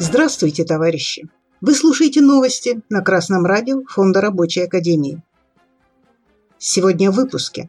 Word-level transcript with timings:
Здравствуйте, 0.00 0.64
товарищи! 0.64 1.28
Вы 1.60 1.74
слушаете 1.74 2.20
новости 2.20 2.80
на 2.88 3.02
Красном 3.02 3.44
радио 3.44 3.82
Фонда 3.88 4.20
Рабочей 4.20 4.60
Академии. 4.60 5.24
Сегодня 6.56 7.10
в 7.10 7.16
выпуске. 7.16 7.68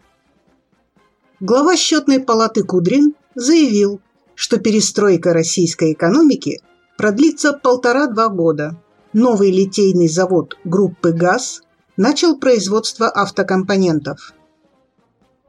Глава 1.40 1.76
счетной 1.76 2.20
палаты 2.20 2.64
Кудрин 2.64 3.16
заявил, 3.34 4.00
что 4.36 4.60
перестройка 4.60 5.34
российской 5.34 5.94
экономики 5.94 6.62
продлится 6.98 7.54
полтора-два 7.54 8.30
года. 8.30 8.80
Новый 9.12 9.50
литейный 9.50 10.08
завод 10.08 10.56
группы 10.64 11.12
«ГАЗ» 11.14 11.64
начал 11.98 12.38
производство 12.38 13.10
автокомпонентов. 13.10 14.34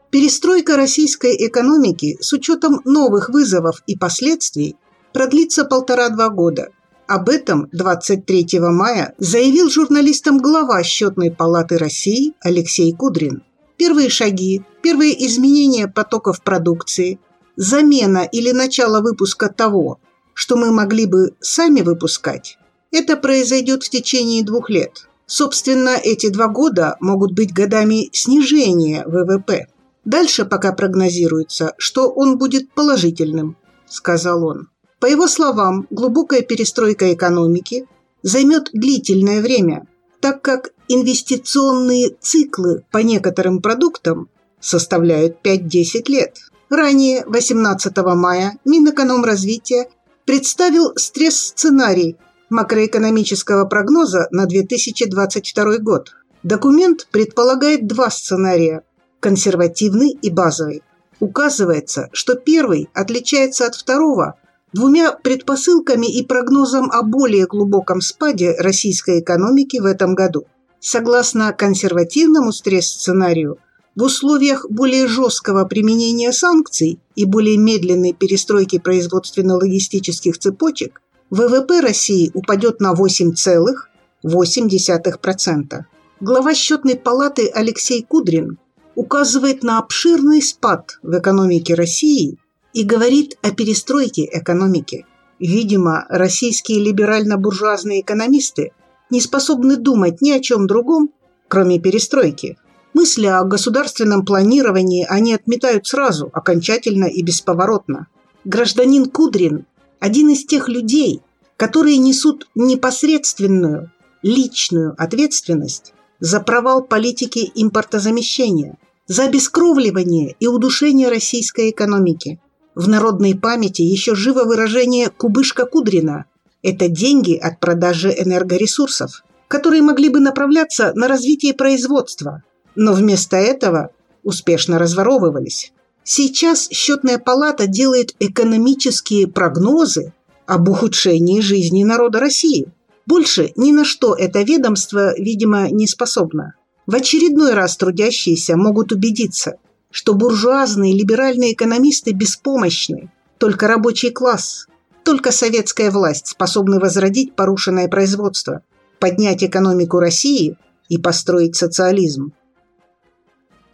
Перестройка 0.09 0.78
российской 0.78 1.37
экономики 1.47 2.16
с 2.23 2.33
учетом 2.33 2.80
новых 2.87 3.28
вызовов 3.28 3.83
и 3.87 3.98
последствий 3.98 4.77
продлится 5.12 5.64
полтора-два 5.64 6.28
года. 6.28 6.70
Об 7.06 7.28
этом 7.28 7.68
23 7.73 8.60
мая 8.60 9.14
заявил 9.18 9.68
журналистам 9.68 10.38
глава 10.38 10.82
Счетной 10.82 11.30
палаты 11.30 11.78
России 11.78 12.34
Алексей 12.41 12.92
Кудрин. 12.92 13.42
Первые 13.77 14.09
шаги, 14.09 14.62
первые 14.82 15.27
изменения 15.27 15.88
потоков 15.88 16.42
продукции, 16.42 17.18
замена 17.56 18.28
или 18.30 18.52
начало 18.52 19.01
выпуска 19.01 19.48
того, 19.48 19.98
что 20.34 20.56
мы 20.56 20.70
могли 20.70 21.06
бы 21.06 21.34
сами 21.40 21.80
выпускать, 21.80 22.59
это 22.92 23.16
произойдет 23.16 23.82
в 23.82 23.90
течение 23.90 24.45
двух 24.45 24.70
лет– 24.70 25.06
Собственно, 25.30 25.90
эти 25.90 26.29
два 26.29 26.48
года 26.48 26.96
могут 26.98 27.35
быть 27.35 27.54
годами 27.54 28.10
снижения 28.13 29.04
ВВП. 29.07 29.68
Дальше 30.04 30.45
пока 30.45 30.73
прогнозируется, 30.73 31.73
что 31.79 32.10
он 32.10 32.37
будет 32.37 32.73
положительным, 32.73 33.57
сказал 33.88 34.45
он. 34.45 34.70
По 35.01 35.06
его 35.06 35.26
словам, 35.29 35.87
глубокая 35.90 36.43
перестройка 36.43 37.12
экономики 37.15 37.87
займет 38.23 38.68
длительное 38.74 39.40
время, 39.40 39.87
так 40.20 40.42
как 40.42 40.73
инвестиционные 40.88 42.10
циклы 42.20 42.84
по 42.92 42.98
некоторым 42.98 43.62
продуктам 43.62 44.29
составляют 44.60 45.38
5-10 45.42 46.04
лет. 46.09 46.37
Ранее, 46.68 47.24
18 47.26 47.96
мая, 48.15 48.59
Минэкономразвития 48.66 49.88
представил 50.26 50.92
стресс-сценарий 50.96 52.16
макроэкономического 52.51 53.64
прогноза 53.64 54.29
на 54.30 54.45
2022 54.45 55.79
год. 55.79 56.10
Документ 56.42 57.09
предполагает 57.10 57.87
два 57.87 58.10
сценария– 58.10 58.82
консервативный 59.20 60.10
и 60.10 60.30
базовый. 60.30 60.82
Указывается, 61.20 62.09
что 62.12 62.35
первый 62.35 62.88
отличается 62.95 63.66
от 63.66 63.74
второго 63.74 64.37
двумя 64.72 65.12
предпосылками 65.12 66.06
и 66.06 66.25
прогнозом 66.25 66.91
о 66.91 67.03
более 67.03 67.47
глубоком 67.47 68.00
спаде 68.00 68.56
российской 68.59 69.21
экономики 69.21 69.78
в 69.78 69.84
этом 69.84 70.15
году. 70.15 70.47
Согласно 70.81 71.53
консервативному 71.53 72.53
стресс-сценарию, 72.53 73.59
в 73.97 74.03
условиях 74.03 74.66
более 74.71 75.09
жесткого 75.09 75.65
применения 75.65 76.31
санкций 76.32 77.00
и 77.16 77.25
более 77.25 77.56
медленной 77.59 78.15
перестройки 78.15 78.78
производственно-логистических 78.78 80.38
цепочек 80.38 81.03
ВВП 81.31 81.81
России 81.81 82.31
упадет 82.34 82.81
на 82.81 82.94
8,8%. 82.94 85.84
Глава 86.21 86.54
счетной 86.54 86.94
палаты 86.97 87.48
Алексей 87.48 88.03
Кудрин 88.03 88.59
указывает 88.94 89.62
на 89.62 89.78
обширный 89.78 90.42
спад 90.42 90.98
в 91.02 91.19
экономике 91.19 91.75
России 91.75 92.38
и 92.72 92.84
говорит 92.84 93.36
о 93.42 93.50
перестройке 93.50 94.28
экономики. 94.31 95.06
Видимо, 95.38 96.06
российские 96.08 96.81
либерально-буржуазные 96.81 98.03
экономисты 98.03 98.72
не 99.10 99.20
способны 99.20 99.76
думать 99.76 100.20
ни 100.20 100.31
о 100.31 100.41
чем 100.41 100.66
другом, 100.66 101.10
кроме 101.48 101.78
перестройки. 101.78 102.58
Мысли 102.92 103.26
о 103.26 103.44
государственном 103.44 104.25
планировании 104.25 105.06
они 105.08 105.34
отметают 105.34 105.86
сразу, 105.86 106.31
окончательно 106.32 107.04
и 107.04 107.22
бесповоротно. 107.22 108.08
Гражданин 108.44 109.06
Кудрин 109.06 109.66
один 110.00 110.31
из 110.31 110.44
тех 110.47 110.69
людей, 110.69 111.20
которые 111.56 111.98
несут 111.98 112.48
непосредственную, 112.54 113.92
личную 114.22 114.94
ответственность 114.98 115.92
за 116.19 116.41
провал 116.41 116.82
политики 116.82 117.50
импортозамещения, 117.54 118.78
за 119.06 119.25
обескровливание 119.25 120.37
и 120.41 120.47
удушение 120.47 121.08
российской 121.08 121.70
экономики. 121.70 122.41
В 122.75 122.88
народной 122.88 123.34
памяти 123.34 123.82
еще 123.82 124.14
живо 124.14 124.44
выражение 124.44 125.10
«кубышка 125.10 125.66
Кудрина»– 125.66 126.26
это 126.62 126.88
деньги 126.88 127.34
от 127.34 127.58
продажи 127.58 128.14
энергоресурсов, 128.16 129.25
которые 129.48 129.82
могли 129.82 130.08
бы 130.08 130.20
направляться 130.20 130.92
на 130.94 131.08
развитие 131.08 131.53
производства, 131.54 132.42
но 132.76 132.92
вместо 132.92 133.36
этого 133.36 133.91
успешно 134.22 134.78
разворовывались. 134.78 135.72
Сейчас 136.04 136.69
счетная 136.70 137.19
палата 137.19 137.66
делает 137.66 138.14
экономические 138.20 139.26
прогнозы 139.26 140.12
об 140.47 140.69
ухудшении 140.69 141.41
жизни 141.41 141.82
народа 141.82 142.20
России. 142.20 142.69
Больше 143.06 143.52
ни 143.56 143.72
на 143.72 143.84
что 143.84 144.14
это 144.14 144.42
ведомство, 144.42 145.12
видимо, 145.19 145.69
не 145.70 145.88
способно. 145.88 146.54
В 146.87 146.94
очередной 146.94 147.54
раз 147.54 147.76
трудящиеся 147.76 148.56
могут 148.56 148.92
убедиться, 148.92 149.56
что 149.90 150.14
буржуазные 150.14 150.94
либеральные 150.94 151.54
экономисты 151.54 152.12
беспомощны. 152.12 153.10
Только 153.38 153.68
рабочий 153.68 154.10
класс, 154.10 154.66
только 155.04 155.32
советская 155.32 155.90
власть 155.90 156.28
способны 156.28 156.78
возродить 156.78 157.34
порушенное 157.34 157.88
производство, 157.88 158.62
поднять 158.98 159.42
экономику 159.42 159.98
России 159.98 160.56
и 160.88 160.98
построить 160.98 161.56
социализм. 161.56 162.32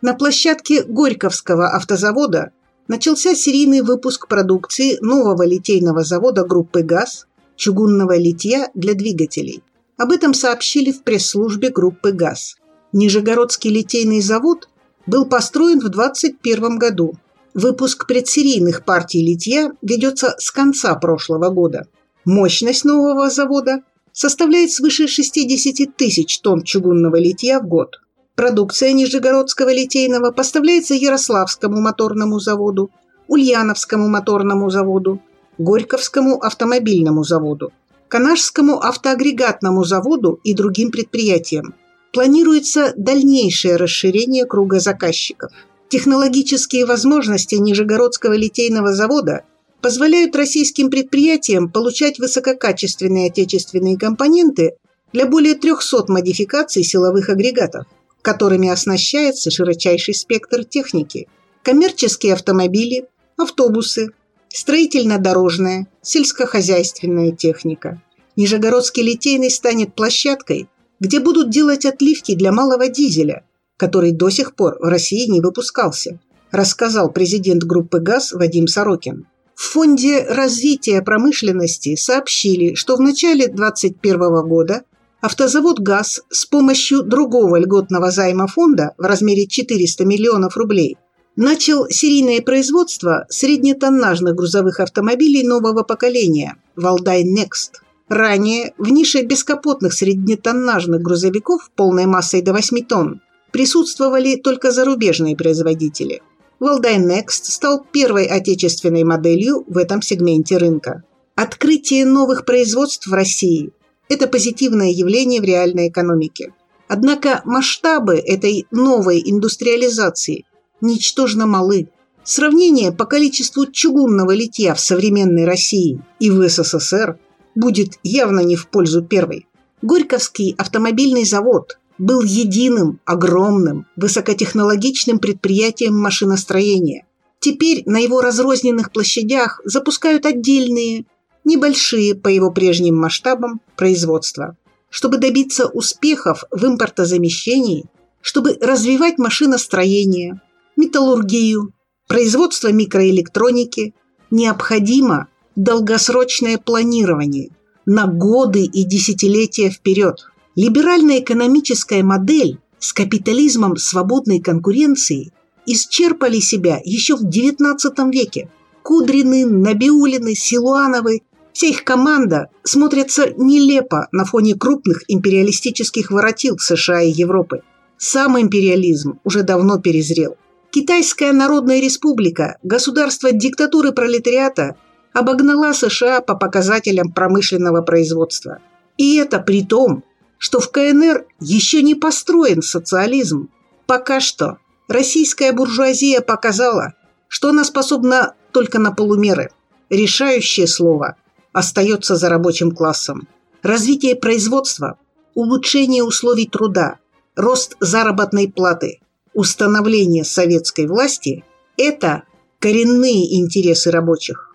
На 0.03 0.15
площадке 0.15 0.83
Горьковского 0.85 1.71
автозавода 1.71 2.53
начался 2.87 3.35
серийный 3.35 3.81
выпуск 3.81 4.29
продукции 4.29 4.99
нового 5.01 5.45
литейного 5.45 6.05
завода 6.05 6.45
группы 6.45 6.83
«ГАЗ» 6.83 7.27
чугунного 7.57 8.17
литья 8.17 8.71
для 8.75 8.95
двигателей. 8.95 9.63
Об 9.97 10.13
этом 10.13 10.35
сообщили 10.35 10.93
в 10.93 11.03
пресс-службе 11.03 11.71
группы 11.71 12.13
«ГАЗ». 12.13 12.57
Нижегородский 12.93 13.71
литейный 13.71 14.21
завод 14.21 14.69
был 15.07 15.27
построен 15.27 15.81
в 15.81 15.89
2021 15.89 16.79
году. 16.79 17.15
Выпуск 17.55 18.07
предсерийных 18.07 18.85
партий 18.85 19.25
литья 19.25 19.73
ведется 19.81 20.35
с 20.39 20.51
конца 20.51 20.95
прошлого 20.95 21.49
года. 21.51 21.87
Мощность 22.25 22.85
нового 22.85 23.31
завода 23.31 23.83
составляет 24.13 24.73
свыше 24.73 25.07
60 25.07 25.97
тысяч 25.97 26.41
тонн 26.41 26.63
чугунного 26.63 27.17
литья 27.17 27.61
в 27.61 27.67
год. 27.67 28.01
Продукция 28.35 28.93
Нижегородского 28.93 29.73
литейного 29.73 30.31
поставляется 30.31 30.95
Ярославскому 30.95 31.81
моторному 31.81 32.39
заводу, 32.39 32.91
Ульяновскому 33.29 34.09
моторному 34.09 34.69
заводу, 34.69 35.23
Горьковскому 35.57 36.43
автомобильному 36.43 37.25
заводу, 37.25 37.73
Канашскому 38.09 38.81
автоагрегатному 38.81 39.85
заводу 39.85 40.39
и 40.45 40.53
другим 40.53 40.91
предприятиям. 40.91 41.75
Планируется 42.17 42.95
дальнейшее 42.97 43.77
расширение 43.77 44.47
круга 44.47 44.81
заказчиков. 44.81 45.53
Технологические 45.91 46.87
возможности 46.87 47.57
Нижегородского 47.57 48.33
литейного 48.33 48.95
завода 48.95 49.43
позволяют 49.83 50.35
российским 50.35 50.89
предприятиям 50.89 51.71
получать 51.71 52.19
высококачественные 52.19 53.29
отечественные 53.29 53.99
компоненты 53.99 54.79
для 55.13 55.27
более 55.27 55.57
300 55.57 56.07
модификаций 56.09 56.85
силовых 56.85 57.29
агрегатов 57.29 57.85
которыми 58.23 58.71
оснащается 58.71 59.51
широчайший 59.51 60.15
спектр 60.15 60.65
техники. 60.65 61.29
Коммерческие 61.63 62.33
автомобили, 62.33 63.09
автобусы, 63.37 64.09
строительно-дорожная, 64.49 65.87
сельскохозяйственная 66.01 67.33
техника. 67.33 68.01
Нижегородский 68.37 69.03
литейный 69.03 69.51
станет 69.51 69.95
площадкой, 69.95 70.69
где 71.01 71.21
будут 71.21 71.51
делать 71.51 71.85
отливки 71.85 72.35
для 72.35 72.53
малого 72.53 72.89
дизеля, 72.89 73.45
который 73.77 74.13
до 74.13 74.31
сих 74.31 74.55
пор 74.55 74.79
в 74.81 74.85
России 74.85 75.31
не 75.31 75.41
выпускался, 75.41 76.19
рассказал 76.51 77.11
президент 77.11 77.65
группы 77.65 77.99
ГАЗ 78.01 78.33
Вадим 78.33 78.67
Сорокин. 78.67 79.27
В 79.55 79.63
Фонде 79.63 80.25
развития 80.29 81.03
промышленности 81.03 81.97
сообщили, 81.97 82.75
что 82.75 82.97
в 82.97 83.01
начале 83.01 83.49
2021 83.49 84.47
года 84.47 84.83
Автозавод 85.21 85.81
«ГАЗ» 85.81 86.21
с 86.31 86.45
помощью 86.45 87.03
другого 87.03 87.57
льготного 87.57 88.11
займа 88.11 88.47
фонда 88.47 88.93
в 88.99 89.03
размере 89.03 89.47
400 89.47 90.05
миллионов 90.05 90.57
рублей 90.57 90.99
начал 91.37 91.89
серийное 91.89 92.43
производство 92.43 93.27
среднетоннажных 93.29 94.35
грузовых 94.35 94.79
автомобилей 94.79 95.43
нового 95.43 95.83
поколения 95.83 96.57
«Валдай 96.77 97.25
Next». 97.25 97.81
Ранее 98.09 98.73
в 98.79 98.89
нише 98.91 99.23
бескапотных 99.23 99.93
среднетоннажных 99.93 101.03
грузовиков 101.03 101.71
полной 101.75 102.07
массой 102.07 102.41
до 102.41 102.53
8 102.53 102.85
тонн 102.85 103.21
присутствовали 103.51 104.37
только 104.37 104.71
зарубежные 104.71 105.37
производители. 105.37 106.23
Валдай 106.61 106.99
Next 106.99 107.45
стал 107.45 107.85
первой 107.93 108.27
отечественной 108.27 109.03
моделью 109.03 109.65
в 109.67 109.77
этом 109.77 110.03
сегменте 110.03 110.57
рынка. 110.57 111.03
Открытие 111.35 112.07
новых 112.07 112.45
производств 112.45 113.09
в 113.09 113.13
России– 113.13 113.73
это 114.09 114.29
позитивное 114.29 114.91
явление 114.91 115.41
в 115.41 115.45
реальной 115.45 115.89
экономике. 115.89 116.55
Однако 116.89 117.43
масштабы 117.45 118.15
этой 118.15 118.67
новой 118.71 119.21
индустриализации 119.25 120.45
ничтожно 120.81 121.47
малы. 121.47 121.89
Сравнение 122.23 122.93
по 122.93 123.05
количеству 123.05 123.67
чугунного 123.67 124.33
литья 124.33 124.75
в 124.75 124.81
современной 124.81 125.45
России 125.45 126.01
и 126.21 126.31
в 126.31 126.49
СССР 126.49 127.19
будет 127.57 127.99
явно 128.03 128.41
не 128.41 128.55
в 128.55 128.69
пользу 128.69 129.03
первой. 129.03 129.49
Горьковский 129.83 130.55
автомобильный 130.57 131.25
завод 131.25 131.79
был 131.99 132.23
единым, 132.23 133.01
огромным, 133.05 133.87
высокотехнологичным 133.97 135.19
предприятием 135.19 135.99
машиностроения. 135.99 137.07
Теперь 137.41 137.83
на 137.87 137.99
его 137.99 138.21
разрозненных 138.21 138.93
площадях 138.93 139.61
запускают 139.65 140.27
отдельные, 140.27 141.07
небольшие 141.45 142.15
по 142.15 142.29
его 142.29 142.51
прежним 142.51 142.97
масштабам 142.97 143.61
производства. 143.77 144.57
Чтобы 144.91 145.19
добиться 145.19 145.67
успехов 145.67 146.45
в 146.51 146.65
импортозамещении, 146.65 147.87
чтобы 148.21 148.57
развивать 148.61 149.19
машиностроение, 149.19 150.41
металлургию, 150.77 151.73
производство 152.09 152.73
микроэлектроники, 152.73 153.95
необходимо 154.31 155.29
долгосрочное 155.57 156.59
планирование 156.59 157.51
на 157.87 158.07
годы 158.07 158.65
и 158.65 158.85
десятилетия 158.85 159.71
вперед. 159.71 160.27
Либеральная 160.55 161.21
экономическая 161.21 162.03
модель 162.03 162.59
с 162.79 162.93
капитализмом 162.93 163.77
свободной 163.77 164.41
конкуренции 164.41 165.33
исчерпали 165.67 166.41
себя 166.41 166.81
еще 166.85 167.17
в 167.17 167.25
XIX 167.25 167.77
веке. 168.13 168.51
Кудрины, 168.83 169.47
Набиулины, 169.47 170.35
Силуановы 170.35 171.23
Вся 171.57 171.69
их 171.69 171.85
команда 171.85 172.51
смотрится 172.65 173.31
нелепо 173.35 174.09
на 174.13 174.27
фоне 174.27 174.57
крупных 174.57 175.05
империалистических 175.09 176.11
воротил 176.11 176.59
США 176.59 177.01
и 177.01 177.11
Европы. 177.11 177.63
Сам 177.97 178.39
империализм 178.39 179.21
уже 179.25 179.43
давно 179.43 179.79
перезрел. 179.79 180.37
Китайская 180.71 181.33
Народная 181.33 181.81
Республика, 181.81 182.59
государство 182.63 183.33
диктатуры 183.33 183.93
пролетариата, 183.93 184.77
обогнала 185.17 185.73
США 185.73 186.21
по 186.21 186.35
показателям 186.35 187.11
промышленного 187.11 187.81
производства. 187.81 188.59
И 188.99 189.17
это 189.17 189.39
при 189.39 189.65
том, 189.65 190.05
что 190.37 190.61
в 190.61 190.71
КНР 190.71 191.25
еще 191.41 191.83
не 191.83 191.95
построен 191.95 192.61
социализм. 192.61 193.49
Пока 193.87 194.21
что 194.21 194.59
российская 194.89 195.53
буржуазия 195.53 196.21
показала, 196.21 196.93
что 197.29 197.49
она 197.49 197.65
способна 197.65 198.35
только 198.53 198.79
на 198.79 198.93
полумеры. 198.93 199.51
Решающее 199.89 200.67
слово– 200.67 201.17
остается 201.55 202.17
за 202.17 202.29
рабочим 202.29 202.71
классом. 202.71 203.27
Развитие 203.63 204.17
производства, 204.17 204.99
улучшение 205.35 206.03
условий 206.03 206.47
труда, 206.47 206.99
рост 207.35 207.77
заработной 207.81 208.53
платы, 208.53 209.01
установление 209.33 210.25
советской 210.25 210.87
власти– 210.87 211.45
это 211.79 212.25
коренные 212.59 213.41
интересы 213.41 213.91
рабочих. 213.91 214.46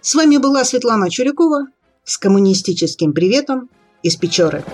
С 0.00 0.14
вами 0.14 0.36
была 0.36 0.64
Светлана 0.64 1.10
Чурякова 1.10 1.66
с 2.04 2.18
коммунистическим 2.18 3.12
приветом 3.12 3.68
из 4.02 4.16
Печоры. 4.16 4.64